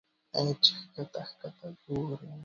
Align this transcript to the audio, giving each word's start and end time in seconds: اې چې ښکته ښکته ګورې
اې 0.35 0.43
چې 0.63 0.71
ښکته 0.91 1.21
ښکته 1.29 1.67
ګورې 1.83 2.17